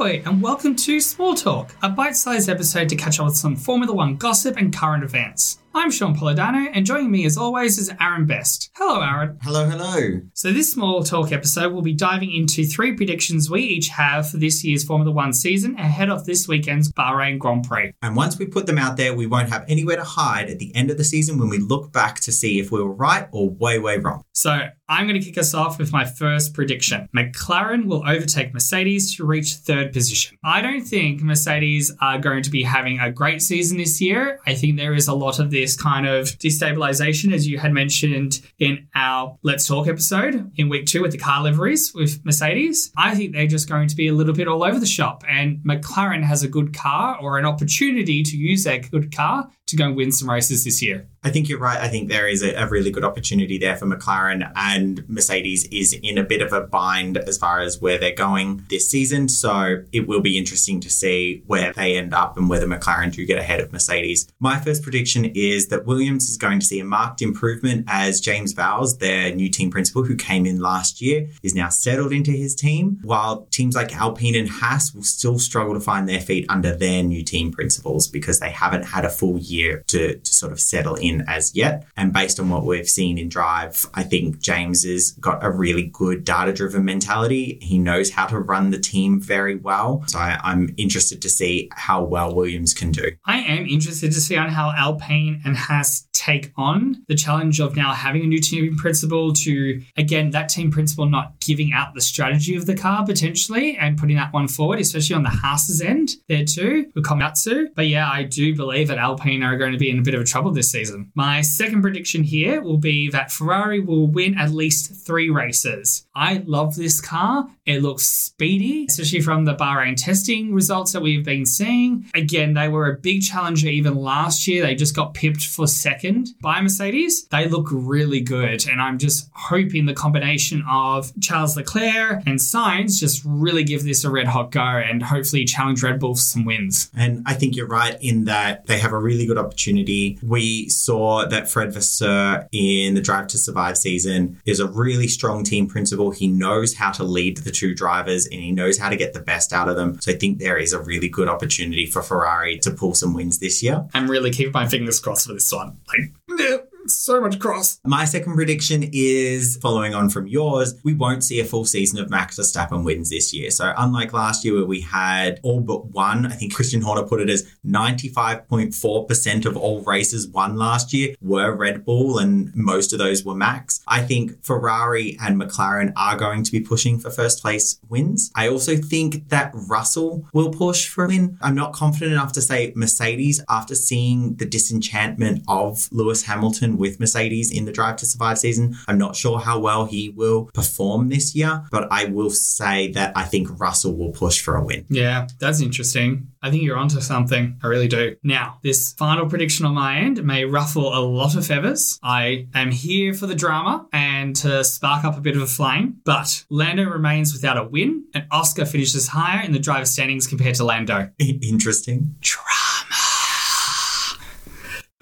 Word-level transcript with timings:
Ahoy 0.00 0.22
and 0.24 0.40
welcome 0.40 0.74
to 0.76 0.98
Small 0.98 1.34
Torque, 1.34 1.74
a 1.82 1.90
bite 1.90 2.16
sized 2.16 2.48
episode 2.48 2.88
to 2.88 2.96
catch 2.96 3.20
up 3.20 3.26
with 3.26 3.36
some 3.36 3.54
Formula 3.54 3.92
One 3.92 4.16
gossip 4.16 4.56
and 4.56 4.74
current 4.74 5.04
events. 5.04 5.58
I'm 5.72 5.90
Shaun 5.92 6.16
Polidano, 6.16 6.68
and 6.72 6.84
joining 6.84 7.12
me 7.12 7.26
as 7.26 7.36
always 7.36 7.78
is 7.78 7.92
Aaron 8.00 8.26
Best. 8.26 8.70
Hello, 8.74 9.02
Aaron. 9.02 9.38
Hello, 9.42 9.68
hello. 9.68 10.20
So, 10.34 10.52
this 10.52 10.72
Small 10.72 11.04
Torque 11.04 11.30
episode 11.30 11.72
will 11.72 11.82
be 11.82 11.92
diving 11.92 12.34
into 12.34 12.64
three 12.64 12.96
predictions 12.96 13.48
we 13.50 13.60
each 13.60 13.88
have 13.88 14.28
for 14.28 14.38
this 14.38 14.64
year's 14.64 14.82
Formula 14.82 15.12
One 15.12 15.32
season 15.32 15.76
ahead 15.78 16.08
of 16.08 16.24
this 16.24 16.48
weekend's 16.48 16.90
Bahrain 16.90 17.38
Grand 17.38 17.68
Prix. 17.68 17.92
And 18.02 18.16
once 18.16 18.38
we 18.38 18.46
put 18.46 18.66
them 18.66 18.78
out 18.78 18.96
there, 18.96 19.14
we 19.14 19.26
won't 19.26 19.50
have 19.50 19.64
anywhere 19.68 19.96
to 19.96 20.02
hide 20.02 20.48
at 20.48 20.58
the 20.58 20.74
end 20.74 20.90
of 20.90 20.96
the 20.96 21.04
season 21.04 21.38
when 21.38 21.50
we 21.50 21.58
look 21.58 21.92
back 21.92 22.18
to 22.20 22.32
see 22.32 22.58
if 22.58 22.72
we 22.72 22.82
were 22.82 22.92
right 22.92 23.28
or 23.30 23.50
way, 23.50 23.78
way 23.78 23.98
wrong. 23.98 24.24
So, 24.32 24.60
I'm 24.90 25.06
going 25.06 25.20
to 25.20 25.24
kick 25.24 25.38
us 25.38 25.54
off 25.54 25.78
with 25.78 25.92
my 25.92 26.04
first 26.04 26.52
prediction. 26.52 27.08
McLaren 27.14 27.84
will 27.84 28.02
overtake 28.08 28.52
Mercedes 28.52 29.14
to 29.16 29.24
reach 29.24 29.54
third 29.54 29.92
position. 29.92 30.36
I 30.42 30.60
don't 30.60 30.80
think 30.80 31.22
Mercedes 31.22 31.94
are 32.00 32.18
going 32.18 32.42
to 32.42 32.50
be 32.50 32.64
having 32.64 32.98
a 32.98 33.12
great 33.12 33.40
season 33.40 33.78
this 33.78 34.00
year. 34.00 34.40
I 34.48 34.56
think 34.56 34.76
there 34.76 34.92
is 34.92 35.06
a 35.06 35.14
lot 35.14 35.38
of 35.38 35.52
this 35.52 35.76
kind 35.76 36.08
of 36.08 36.26
destabilization, 36.38 37.32
as 37.32 37.46
you 37.46 37.56
had 37.56 37.72
mentioned 37.72 38.40
in 38.58 38.88
our 38.96 39.38
Let's 39.44 39.68
Torque 39.68 39.86
episode 39.86 40.50
in 40.56 40.68
week 40.68 40.86
two 40.86 41.02
with 41.02 41.12
the 41.12 41.18
car 41.18 41.40
liveries 41.40 41.94
with 41.94 42.24
Mercedes. 42.24 42.90
I 42.96 43.14
think 43.14 43.32
they're 43.32 43.46
just 43.46 43.68
going 43.68 43.86
to 43.86 43.94
be 43.94 44.08
a 44.08 44.12
little 44.12 44.34
bit 44.34 44.48
all 44.48 44.64
over 44.64 44.80
the 44.80 44.86
shop, 44.86 45.22
and 45.28 45.58
McLaren 45.58 46.24
has 46.24 46.42
a 46.42 46.48
good 46.48 46.76
car 46.76 47.16
or 47.20 47.38
an 47.38 47.46
opportunity 47.46 48.24
to 48.24 48.36
use 48.36 48.64
their 48.64 48.80
good 48.80 49.14
car 49.14 49.48
to 49.68 49.76
go 49.76 49.92
win 49.92 50.10
some 50.10 50.28
races 50.28 50.64
this 50.64 50.82
year. 50.82 51.06
I 51.22 51.30
think 51.30 51.50
you're 51.50 51.58
right. 51.58 51.78
I 51.78 51.88
think 51.88 52.08
there 52.08 52.26
is 52.26 52.42
a, 52.42 52.54
a, 52.54 52.66
really 52.66 52.90
good 52.90 53.04
opportunity 53.04 53.58
there 53.58 53.76
for 53.76 53.84
McLaren 53.84 54.50
and 54.56 55.06
Mercedes 55.06 55.66
is 55.66 55.92
in 55.92 56.16
a 56.16 56.22
bit 56.22 56.40
of 56.40 56.54
a 56.54 56.62
bind 56.62 57.18
as 57.18 57.36
far 57.36 57.60
as 57.60 57.78
where 57.78 57.98
they're 57.98 58.14
going 58.14 58.64
this 58.70 58.88
season. 58.88 59.28
So 59.28 59.84
it 59.92 60.08
will 60.08 60.22
be 60.22 60.38
interesting 60.38 60.80
to 60.80 60.88
see 60.88 61.42
where 61.46 61.74
they 61.74 61.98
end 61.98 62.14
up 62.14 62.38
and 62.38 62.48
whether 62.48 62.66
McLaren 62.66 63.12
do 63.12 63.26
get 63.26 63.38
ahead 63.38 63.60
of 63.60 63.70
Mercedes. 63.70 64.32
My 64.38 64.58
first 64.58 64.82
prediction 64.82 65.26
is 65.34 65.68
that 65.68 65.84
Williams 65.84 66.30
is 66.30 66.38
going 66.38 66.58
to 66.60 66.64
see 66.64 66.80
a 66.80 66.84
marked 66.84 67.20
improvement 67.20 67.84
as 67.86 68.20
James 68.20 68.54
Vowles, 68.54 68.98
their 68.98 69.34
new 69.34 69.50
team 69.50 69.70
principal 69.70 70.04
who 70.04 70.16
came 70.16 70.46
in 70.46 70.58
last 70.58 71.02
year, 71.02 71.28
is 71.42 71.54
now 71.54 71.68
settled 71.68 72.12
into 72.12 72.30
his 72.30 72.54
team, 72.54 72.98
while 73.02 73.46
teams 73.50 73.76
like 73.76 73.94
Alpine 73.94 74.36
and 74.36 74.48
Haas 74.48 74.94
will 74.94 75.02
still 75.02 75.38
struggle 75.38 75.74
to 75.74 75.80
find 75.80 76.08
their 76.08 76.20
feet 76.20 76.46
under 76.48 76.74
their 76.74 77.02
new 77.02 77.22
team 77.22 77.52
principals 77.52 78.08
because 78.08 78.40
they 78.40 78.50
haven't 78.50 78.84
had 78.84 79.04
a 79.04 79.10
full 79.10 79.38
year 79.38 79.84
to, 79.88 80.16
to 80.16 80.32
sort 80.32 80.52
of 80.52 80.60
settle 80.60 80.94
in 80.94 81.09
in 81.10 81.24
as 81.28 81.54
yet. 81.54 81.86
And 81.96 82.12
based 82.12 82.40
on 82.40 82.48
what 82.48 82.64
we've 82.64 82.88
seen 82.88 83.18
in 83.18 83.28
Drive, 83.28 83.86
I 83.94 84.02
think 84.02 84.40
James 84.40 84.84
has 84.84 85.12
got 85.12 85.44
a 85.44 85.50
really 85.50 85.84
good 85.84 86.24
data 86.24 86.52
driven 86.52 86.84
mentality. 86.84 87.58
He 87.60 87.78
knows 87.78 88.10
how 88.10 88.26
to 88.26 88.38
run 88.38 88.70
the 88.70 88.78
team 88.78 89.20
very 89.20 89.56
well. 89.56 90.04
So 90.06 90.18
I, 90.18 90.38
am 90.42 90.72
interested 90.76 91.20
to 91.22 91.28
see 91.28 91.68
how 91.72 92.02
well 92.02 92.34
Williams 92.34 92.74
can 92.74 92.92
do. 92.92 93.10
I 93.26 93.38
am 93.38 93.66
interested 93.66 94.12
to 94.12 94.20
see 94.20 94.36
on 94.36 94.48
how 94.48 94.72
Alpine 94.76 95.40
and 95.44 95.56
Haas 95.56 96.06
take 96.20 96.52
on 96.56 97.02
the 97.08 97.14
challenge 97.14 97.60
of 97.60 97.76
now 97.76 97.94
having 97.94 98.22
a 98.22 98.26
new 98.26 98.40
team 98.40 98.76
principal 98.76 99.32
to, 99.32 99.80
again, 99.96 100.30
that 100.30 100.50
team 100.50 100.70
principal 100.70 101.06
not 101.06 101.40
giving 101.40 101.72
out 101.72 101.94
the 101.94 102.00
strategy 102.00 102.54
of 102.56 102.66
the 102.66 102.76
car 102.76 103.06
potentially 103.06 103.76
and 103.78 103.98
putting 103.98 104.16
that 104.16 104.32
one 104.32 104.46
forward, 104.46 104.78
especially 104.80 105.16
on 105.16 105.22
the 105.22 105.30
Haas's 105.30 105.80
end 105.80 106.10
there 106.28 106.44
too 106.44 106.90
with 106.94 107.04
Komatsu. 107.04 107.68
But 107.74 107.88
yeah, 107.88 108.10
I 108.10 108.24
do 108.24 108.54
believe 108.54 108.88
that 108.88 108.98
Alpine 108.98 109.42
are 109.42 109.56
going 109.56 109.72
to 109.72 109.78
be 109.78 109.88
in 109.88 109.98
a 109.98 110.02
bit 110.02 110.14
of 110.14 110.26
trouble 110.26 110.50
this 110.50 110.70
season. 110.70 110.99
My 111.14 111.40
second 111.40 111.82
prediction 111.82 112.22
here 112.22 112.62
will 112.62 112.78
be 112.78 113.10
that 113.10 113.32
Ferrari 113.32 113.80
will 113.80 114.06
win 114.06 114.38
at 114.38 114.50
least 114.50 115.06
three 115.06 115.30
races. 115.30 116.06
I 116.14 116.42
love 116.46 116.76
this 116.76 117.00
car. 117.00 117.48
It 117.66 117.82
looks 117.82 118.06
speedy, 118.06 118.86
especially 118.88 119.20
from 119.20 119.44
the 119.44 119.54
Bahrain 119.54 119.94
testing 119.96 120.52
results 120.52 120.92
that 120.92 121.02
we've 121.02 121.24
been 121.24 121.46
seeing. 121.46 122.10
Again, 122.14 122.54
they 122.54 122.68
were 122.68 122.90
a 122.90 122.96
big 122.96 123.22
challenger 123.22 123.68
even 123.68 123.94
last 123.94 124.46
year. 124.48 124.62
They 124.62 124.74
just 124.74 124.96
got 124.96 125.14
pipped 125.14 125.46
for 125.46 125.66
second 125.66 126.30
by 126.40 126.60
Mercedes. 126.60 127.26
They 127.28 127.48
look 127.48 127.68
really 127.70 128.20
good. 128.20 128.66
And 128.68 128.80
I'm 128.80 128.98
just 128.98 129.30
hoping 129.32 129.86
the 129.86 129.94
combination 129.94 130.64
of 130.68 131.12
Charles 131.20 131.56
Leclerc 131.56 132.22
and 132.26 132.38
Sainz 132.38 132.98
just 132.98 133.22
really 133.24 133.64
give 133.64 133.84
this 133.84 134.04
a 134.04 134.10
red 134.10 134.26
hot 134.26 134.50
go 134.50 134.60
and 134.60 135.02
hopefully 135.02 135.44
challenge 135.44 135.82
Red 135.82 136.00
Bull 136.00 136.14
for 136.14 136.20
some 136.20 136.44
wins. 136.44 136.90
And 136.96 137.22
I 137.26 137.34
think 137.34 137.56
you're 137.56 137.66
right 137.66 137.96
in 138.00 138.24
that 138.24 138.66
they 138.66 138.78
have 138.78 138.92
a 138.92 138.98
really 138.98 139.26
good 139.26 139.38
opportunity. 139.38 140.18
We 140.22 140.68
saw 140.68 140.89
that 140.90 141.48
Fred 141.48 141.72
Vasseur 141.72 142.48
in 142.50 142.94
the 142.94 143.00
Drive 143.00 143.28
to 143.28 143.38
Survive 143.38 143.76
season 143.76 144.40
is 144.44 144.58
a 144.58 144.66
really 144.66 145.06
strong 145.06 145.44
team 145.44 145.68
principal. 145.68 146.10
He 146.10 146.26
knows 146.26 146.74
how 146.74 146.90
to 146.92 147.04
lead 147.04 147.38
the 147.38 147.50
two 147.52 147.74
drivers 147.74 148.26
and 148.26 148.40
he 148.40 148.50
knows 148.50 148.76
how 148.76 148.88
to 148.88 148.96
get 148.96 149.12
the 149.12 149.20
best 149.20 149.52
out 149.52 149.68
of 149.68 149.76
them. 149.76 150.00
So 150.00 150.12
I 150.12 150.16
think 150.16 150.38
there 150.38 150.58
is 150.58 150.72
a 150.72 150.80
really 150.80 151.08
good 151.08 151.28
opportunity 151.28 151.86
for 151.86 152.02
Ferrari 152.02 152.58
to 152.60 152.72
pull 152.72 152.94
some 152.94 153.14
wins 153.14 153.38
this 153.38 153.62
year. 153.62 153.86
I'm 153.94 154.10
really 154.10 154.30
keeping 154.32 154.52
my 154.52 154.66
fingers 154.66 154.98
crossed 154.98 155.28
for 155.28 155.34
this 155.34 155.52
one. 155.52 155.78
Like, 155.86 156.60
so 156.86 157.20
much 157.20 157.38
cross. 157.38 157.80
My 157.84 158.04
second 158.04 158.34
prediction 158.34 158.88
is 158.92 159.58
following 159.60 159.94
on 159.94 160.08
from 160.10 160.26
yours. 160.26 160.74
We 160.84 160.94
won't 160.94 161.24
see 161.24 161.40
a 161.40 161.44
full 161.44 161.64
season 161.64 161.98
of 161.98 162.10
Max 162.10 162.38
Verstappen 162.38 162.84
wins 162.84 163.10
this 163.10 163.32
year. 163.32 163.50
So 163.50 163.72
unlike 163.76 164.12
last 164.12 164.44
year 164.44 164.54
where 164.54 164.64
we 164.64 164.80
had 164.80 165.40
all 165.42 165.60
but 165.60 165.86
one, 165.86 166.26
I 166.26 166.30
think 166.30 166.54
Christian 166.54 166.82
Horner 166.82 167.04
put 167.04 167.20
it 167.20 167.30
as 167.30 167.46
95.4% 167.66 169.46
of 169.46 169.56
all 169.56 169.82
races 169.82 170.28
won 170.28 170.56
last 170.56 170.92
year 170.92 171.14
were 171.20 171.54
Red 171.54 171.84
Bull 171.84 172.18
and 172.18 172.54
most 172.54 172.92
of 172.92 172.98
those 172.98 173.24
were 173.24 173.34
Max. 173.34 173.80
I 173.86 174.02
think 174.02 174.42
Ferrari 174.44 175.16
and 175.20 175.40
McLaren 175.40 175.92
are 175.96 176.16
going 176.16 176.42
to 176.44 176.52
be 176.52 176.60
pushing 176.60 176.98
for 176.98 177.10
first 177.10 177.42
place 177.42 177.78
wins. 177.88 178.30
I 178.34 178.48
also 178.48 178.76
think 178.76 179.28
that 179.28 179.52
Russell 179.54 180.26
will 180.32 180.50
push 180.50 180.88
for 180.88 181.04
a 181.04 181.08
win. 181.08 181.38
I'm 181.40 181.54
not 181.54 181.72
confident 181.72 182.12
enough 182.12 182.32
to 182.32 182.42
say 182.42 182.72
Mercedes 182.76 183.42
after 183.48 183.74
seeing 183.74 184.36
the 184.36 184.46
disenchantment 184.46 185.42
of 185.48 185.88
Lewis 185.92 186.24
Hamilton 186.24 186.69
with 186.76 187.00
Mercedes 187.00 187.50
in 187.50 187.64
the 187.64 187.72
Drive 187.72 187.96
to 187.96 188.06
Survive 188.06 188.38
season. 188.38 188.76
I'm 188.88 188.98
not 188.98 189.16
sure 189.16 189.38
how 189.38 189.58
well 189.58 189.86
he 189.86 190.10
will 190.10 190.46
perform 190.54 191.08
this 191.08 191.34
year, 191.34 191.64
but 191.70 191.88
I 191.90 192.06
will 192.06 192.30
say 192.30 192.90
that 192.92 193.16
I 193.16 193.24
think 193.24 193.60
Russell 193.60 193.96
will 193.96 194.12
push 194.12 194.40
for 194.40 194.56
a 194.56 194.64
win. 194.64 194.86
Yeah, 194.88 195.26
that's 195.38 195.60
interesting. 195.60 196.28
I 196.42 196.50
think 196.50 196.62
you're 196.62 196.76
onto 196.76 197.00
something. 197.00 197.58
I 197.62 197.66
really 197.66 197.88
do. 197.88 198.16
Now, 198.22 198.58
this 198.62 198.92
final 198.94 199.28
prediction 199.28 199.66
on 199.66 199.74
my 199.74 199.98
end 199.98 200.24
may 200.24 200.44
ruffle 200.44 200.94
a 200.96 201.00
lot 201.00 201.36
of 201.36 201.46
feathers. 201.46 201.98
I 202.02 202.46
am 202.54 202.70
here 202.70 203.12
for 203.12 203.26
the 203.26 203.34
drama 203.34 203.86
and 203.92 204.34
to 204.36 204.64
spark 204.64 205.04
up 205.04 205.18
a 205.18 205.20
bit 205.20 205.36
of 205.36 205.42
a 205.42 205.46
flame, 205.46 206.00
but 206.04 206.44
Lando 206.48 206.84
remains 206.84 207.32
without 207.32 207.58
a 207.58 207.64
win, 207.64 208.04
and 208.14 208.26
Oscar 208.30 208.64
finishes 208.64 209.08
higher 209.08 209.44
in 209.44 209.52
the 209.52 209.58
driver 209.58 209.84
standings 209.84 210.26
compared 210.26 210.54
to 210.56 210.64
Lando. 210.64 211.10
Interesting. 211.18 212.16
Drama. 212.20 212.69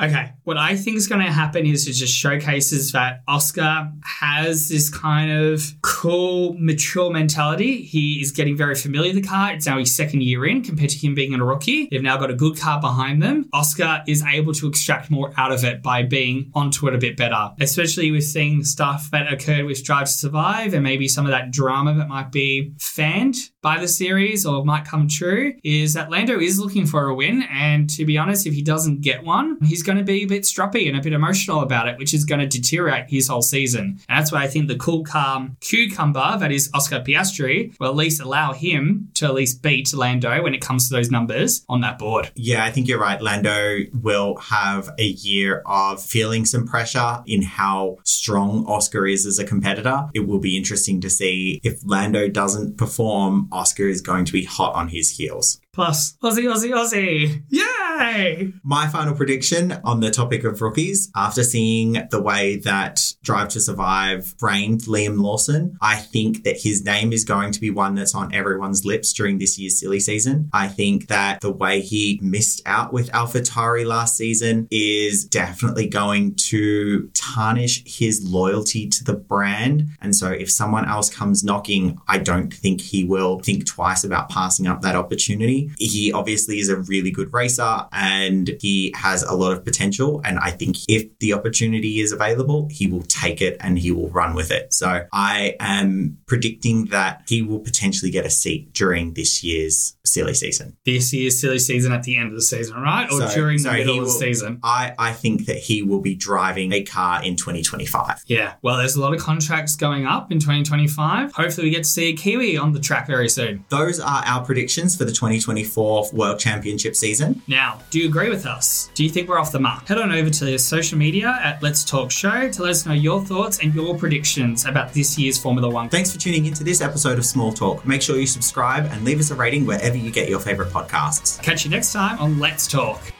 Okay, 0.00 0.30
what 0.44 0.56
I 0.56 0.76
think 0.76 0.96
is 0.96 1.08
going 1.08 1.24
to 1.26 1.32
happen 1.32 1.66
is 1.66 1.88
it 1.88 1.94
just 1.94 2.14
showcases 2.14 2.92
that 2.92 3.24
Oscar 3.26 3.90
has 4.04 4.68
this 4.68 4.88
kind 4.88 5.32
of 5.32 5.60
cool, 5.82 6.54
mature 6.56 7.10
mentality. 7.10 7.82
He 7.82 8.20
is 8.20 8.30
getting 8.30 8.56
very 8.56 8.76
familiar 8.76 9.12
with 9.12 9.24
the 9.24 9.28
car. 9.28 9.52
It's 9.52 9.66
now 9.66 9.76
his 9.76 9.96
second 9.96 10.22
year 10.22 10.46
in 10.46 10.62
compared 10.62 10.90
to 10.90 10.98
him 10.98 11.16
being 11.16 11.34
a 11.34 11.44
rookie. 11.44 11.88
They've 11.90 12.00
now 12.00 12.16
got 12.16 12.30
a 12.30 12.34
good 12.34 12.56
car 12.56 12.80
behind 12.80 13.20
them. 13.20 13.48
Oscar 13.52 14.04
is 14.06 14.22
able 14.22 14.52
to 14.54 14.68
extract 14.68 15.10
more 15.10 15.32
out 15.36 15.50
of 15.50 15.64
it 15.64 15.82
by 15.82 16.04
being 16.04 16.52
onto 16.54 16.86
it 16.86 16.94
a 16.94 16.98
bit 16.98 17.16
better, 17.16 17.50
especially 17.58 18.12
with 18.12 18.22
seeing 18.22 18.62
stuff 18.62 19.10
that 19.10 19.32
occurred 19.32 19.64
with 19.64 19.82
Drive 19.82 20.06
to 20.06 20.12
Survive 20.12 20.74
and 20.74 20.84
maybe 20.84 21.08
some 21.08 21.24
of 21.24 21.32
that 21.32 21.50
drama 21.50 21.92
that 21.94 22.06
might 22.06 22.30
be 22.30 22.72
fanned 22.78 23.34
by 23.62 23.80
the 23.80 23.88
series 23.88 24.46
or 24.46 24.64
might 24.64 24.84
come 24.84 25.08
true. 25.08 25.54
Is 25.64 25.94
that 25.94 26.08
Lando 26.08 26.38
is 26.38 26.60
looking 26.60 26.86
for 26.86 27.08
a 27.08 27.14
win, 27.14 27.42
and 27.50 27.90
to 27.90 28.04
be 28.04 28.16
honest, 28.16 28.46
if 28.46 28.54
he 28.54 28.62
doesn't 28.62 29.00
get 29.00 29.24
one, 29.24 29.58
he's 29.64 29.82
going 29.88 29.98
to 29.98 30.04
be 30.04 30.24
a 30.24 30.26
bit 30.26 30.42
stroppy 30.42 30.86
and 30.86 30.98
a 30.98 31.00
bit 31.00 31.14
emotional 31.14 31.62
about 31.62 31.88
it, 31.88 31.96
which 31.96 32.12
is 32.12 32.26
going 32.26 32.40
to 32.40 32.46
deteriorate 32.46 33.08
his 33.08 33.26
whole 33.26 33.40
season. 33.40 33.98
And 34.06 34.18
that's 34.18 34.30
why 34.30 34.42
I 34.42 34.46
think 34.46 34.68
the 34.68 34.76
cool, 34.76 35.02
calm 35.02 35.56
cucumber, 35.60 36.36
that 36.38 36.52
is 36.52 36.68
Oscar 36.74 37.00
Piastri, 37.00 37.74
will 37.80 37.88
at 37.88 37.96
least 37.96 38.20
allow 38.20 38.52
him 38.52 39.08
to 39.14 39.24
at 39.24 39.32
least 39.32 39.62
beat 39.62 39.94
Lando 39.94 40.42
when 40.42 40.52
it 40.52 40.60
comes 40.60 40.88
to 40.88 40.94
those 40.94 41.10
numbers 41.10 41.64
on 41.70 41.80
that 41.80 41.98
board. 41.98 42.30
Yeah, 42.34 42.66
I 42.66 42.70
think 42.70 42.86
you're 42.86 43.00
right. 43.00 43.20
Lando 43.22 43.78
will 43.94 44.36
have 44.36 44.90
a 44.98 45.06
year 45.06 45.62
of 45.64 46.02
feeling 46.02 46.44
some 46.44 46.66
pressure 46.66 47.22
in 47.26 47.40
how 47.40 47.96
strong 48.04 48.66
Oscar 48.66 49.06
is 49.06 49.24
as 49.24 49.38
a 49.38 49.44
competitor. 49.44 50.10
It 50.12 50.28
will 50.28 50.38
be 50.38 50.58
interesting 50.58 51.00
to 51.00 51.08
see 51.08 51.62
if 51.64 51.80
Lando 51.82 52.28
doesn't 52.28 52.76
perform, 52.76 53.48
Oscar 53.50 53.88
is 53.88 54.02
going 54.02 54.26
to 54.26 54.32
be 54.32 54.44
hot 54.44 54.74
on 54.74 54.88
his 54.88 55.16
heels. 55.16 55.58
Plus, 55.72 56.18
Aussie, 56.22 56.52
Aussie, 56.52 56.72
Aussie. 56.72 57.42
Yeah! 57.48 57.87
Yay! 57.98 58.52
My 58.62 58.86
final 58.86 59.14
prediction 59.14 59.72
on 59.84 60.00
the 60.00 60.10
topic 60.10 60.44
of 60.44 60.60
rookies, 60.60 61.10
after 61.16 61.42
seeing 61.42 62.06
the 62.10 62.22
way 62.22 62.56
that 62.58 63.00
Drive 63.22 63.48
to 63.50 63.60
Survive 63.60 64.34
framed 64.38 64.82
Liam 64.82 65.20
Lawson, 65.20 65.76
I 65.80 65.96
think 65.96 66.44
that 66.44 66.60
his 66.60 66.84
name 66.84 67.12
is 67.12 67.24
going 67.24 67.52
to 67.52 67.60
be 67.60 67.70
one 67.70 67.94
that's 67.96 68.14
on 68.14 68.32
everyone's 68.32 68.84
lips 68.84 69.12
during 69.12 69.38
this 69.38 69.58
year's 69.58 69.80
silly 69.80 70.00
season. 70.00 70.48
I 70.52 70.68
think 70.68 71.08
that 71.08 71.40
the 71.40 71.52
way 71.52 71.80
he 71.80 72.20
missed 72.22 72.62
out 72.66 72.92
with 72.92 73.10
AlphaTauri 73.10 73.84
last 73.84 74.16
season 74.16 74.68
is 74.70 75.24
definitely 75.24 75.88
going 75.88 76.36
to 76.36 77.08
tarnish 77.14 77.82
his 77.84 78.22
loyalty 78.28 78.88
to 78.88 79.04
the 79.04 79.14
brand. 79.14 79.88
And 80.00 80.14
so 80.14 80.30
if 80.30 80.50
someone 80.50 80.88
else 80.88 81.10
comes 81.10 81.42
knocking, 81.42 81.98
I 82.06 82.18
don't 82.18 82.52
think 82.52 82.80
he 82.80 83.02
will 83.02 83.40
think 83.40 83.66
twice 83.66 84.04
about 84.04 84.28
passing 84.28 84.66
up 84.66 84.82
that 84.82 84.94
opportunity. 84.94 85.70
He 85.78 86.12
obviously 86.12 86.60
is 86.60 86.68
a 86.68 86.76
really 86.76 87.10
good 87.10 87.32
racer 87.32 87.86
and 87.92 88.56
he 88.60 88.92
has 88.96 89.22
a 89.22 89.34
lot 89.34 89.52
of 89.52 89.64
potential. 89.64 90.20
And 90.24 90.38
I 90.38 90.50
think 90.50 90.76
if 90.88 91.06
the 91.18 91.32
opportunity 91.32 92.00
is 92.00 92.12
available, 92.12 92.68
he 92.70 92.86
will 92.86 93.02
take 93.02 93.40
it 93.40 93.56
and 93.60 93.78
he 93.78 93.90
will 93.92 94.08
run 94.10 94.34
with 94.34 94.50
it. 94.50 94.72
So 94.72 95.06
I 95.12 95.56
am 95.60 96.18
predicting 96.26 96.86
that 96.86 97.22
he 97.28 97.42
will 97.42 97.60
potentially 97.60 98.10
get 98.10 98.24
a 98.26 98.30
seat 98.30 98.72
during 98.72 99.14
this 99.14 99.42
year's 99.42 99.96
silly 100.04 100.34
season. 100.34 100.76
This 100.86 101.12
year's 101.12 101.38
silly 101.40 101.58
season 101.58 101.92
at 101.92 102.02
the 102.02 102.16
end 102.16 102.28
of 102.28 102.34
the 102.34 102.42
season, 102.42 102.76
right? 102.80 103.06
Or 103.10 103.28
So- 103.28 103.34
during 103.34 103.58
so 103.58 103.70
the 103.70 103.76
middle 103.78 103.98
of 104.00 104.04
the 104.06 104.10
season? 104.10 104.58
I, 104.62 104.94
I 104.98 105.12
think 105.12 105.46
that 105.46 105.58
he 105.58 105.82
will 105.82 106.00
be 106.00 106.14
driving 106.14 106.72
a 106.72 106.82
car 106.82 107.22
in 107.22 107.36
2025. 107.36 108.22
Yeah, 108.26 108.54
well, 108.62 108.78
there's 108.78 108.96
a 108.96 109.00
lot 109.00 109.14
of 109.14 109.20
contracts 109.20 109.76
going 109.76 110.06
up 110.06 110.32
in 110.32 110.38
2025. 110.40 111.32
Hopefully, 111.32 111.66
we 111.66 111.70
get 111.70 111.84
to 111.84 111.88
see 111.90 112.06
a 112.08 112.12
Kiwi 112.14 112.56
on 112.56 112.72
the 112.72 112.80
track 112.80 113.06
very 113.06 113.28
soon. 113.28 113.64
Those 113.68 114.00
are 114.00 114.22
our 114.24 114.44
predictions 114.44 114.96
for 114.96 115.04
the 115.04 115.12
2024 115.12 116.10
World 116.12 116.38
Championship 116.38 116.96
season. 116.96 117.42
Now, 117.46 117.77
do 117.90 117.98
you 117.98 118.08
agree 118.08 118.28
with 118.28 118.46
us? 118.46 118.90
Do 118.94 119.04
you 119.04 119.10
think 119.10 119.28
we're 119.28 119.38
off 119.38 119.52
the 119.52 119.60
mark? 119.60 119.86
Head 119.88 119.98
on 119.98 120.12
over 120.12 120.30
to 120.30 120.44
the 120.44 120.58
social 120.58 120.98
media 120.98 121.38
at 121.42 121.62
Let's 121.62 121.84
Torque 121.84 122.10
Show 122.10 122.50
to 122.50 122.62
let 122.62 122.70
us 122.70 122.86
know 122.86 122.92
your 122.92 123.24
thoughts 123.24 123.60
and 123.60 123.74
your 123.74 123.96
predictions 123.96 124.64
about 124.66 124.92
this 124.92 125.18
year's 125.18 125.38
Formula 125.38 125.68
One. 125.68 125.88
Thanks 125.88 126.12
for 126.12 126.18
tuning 126.18 126.46
into 126.46 126.64
this 126.64 126.80
episode 126.80 127.18
of 127.18 127.24
Small 127.24 127.52
Torque. 127.52 127.86
Make 127.86 128.02
sure 128.02 128.16
you 128.18 128.26
subscribe 128.26 128.86
and 128.86 129.04
leave 129.04 129.20
us 129.20 129.30
a 129.30 129.34
rating 129.34 129.66
wherever 129.66 129.96
you 129.96 130.10
get 130.10 130.28
your 130.28 130.40
favorite 130.40 130.70
podcasts. 130.70 131.42
Catch 131.42 131.64
you 131.64 131.70
next 131.70 131.92
time 131.92 132.18
on 132.18 132.38
Let's 132.38 132.66
Torque. 132.66 133.17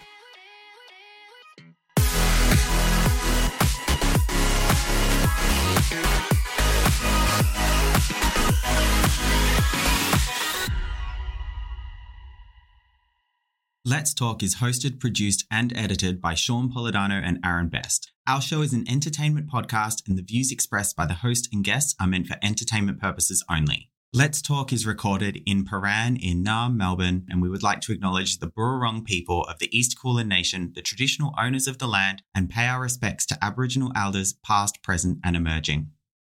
Let's 13.91 14.13
Torque 14.13 14.43
is 14.43 14.57
hosted, 14.57 15.01
produced, 15.01 15.47
and 15.51 15.75
edited 15.75 16.21
by 16.21 16.35
Shaun 16.35 16.71
Polidano 16.71 17.23
and 17.25 17.39
Aaron 17.43 17.69
Best. 17.69 18.13
Our 18.27 18.43
show 18.43 18.61
is 18.61 18.75
an 18.75 18.85
entertainment 18.87 19.51
podcast, 19.51 20.07
and 20.07 20.19
the 20.19 20.23
views 20.23 20.53
expressed 20.53 20.95
by 20.95 21.07
the 21.07 21.15
host 21.15 21.49
and 21.55 21.65
guests 21.65 21.95
are 21.99 22.07
meant 22.07 22.27
for 22.27 22.37
entertainment 22.43 23.01
purposes 23.01 23.43
only. 23.51 23.89
Let's 24.13 24.43
Torque 24.43 24.75
is 24.75 24.85
recorded 24.87 25.41
in 25.47 25.65
Prahran 25.65 26.19
in 26.21 26.45
Naarm, 26.45 26.77
Melbourne, 26.77 27.25
and 27.31 27.41
we 27.41 27.49
would 27.49 27.63
like 27.63 27.81
to 27.81 27.93
acknowledge 27.93 28.41
the 28.41 28.51
Bunurong 28.51 29.07
people 29.07 29.45
of 29.45 29.59
the 29.59 29.75
East 29.75 29.99
Kulin 29.99 30.29
Nation, 30.29 30.73
the 30.75 30.83
traditional 30.83 31.33
owners 31.41 31.67
of 31.67 31.79
the 31.79 31.89
land, 31.89 32.21
and 32.35 32.51
pay 32.51 32.67
our 32.67 32.83
respects 32.83 33.25
to 33.25 33.43
Aboriginal 33.43 33.91
elders 33.97 34.35
past, 34.45 34.83
present, 34.83 35.19
and 35.25 35.35
emerging. 35.35 35.93